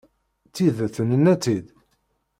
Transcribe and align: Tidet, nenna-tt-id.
Tidet, 0.55 0.95
nenna-tt-id. 1.09 1.65